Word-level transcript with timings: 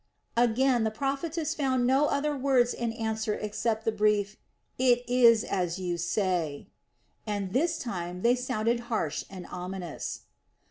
Again 0.35 0.83
the 0.83 0.89
prophetess 0.89 1.53
found 1.53 1.85
no 1.85 2.07
other 2.07 2.35
words 2.35 2.73
in 2.73 2.91
answer 2.91 3.35
except 3.35 3.85
the 3.85 3.91
brief: 3.91 4.35
"It 4.79 5.07
is 5.07 5.43
as 5.43 5.77
you 5.77 5.95
say," 5.99 6.65
and 7.27 7.53
this 7.53 7.77
time 7.77 8.23
they 8.23 8.33
sounded 8.33 8.79
harsh 8.89 9.23
and 9.29 9.45
ominous. 9.45 10.21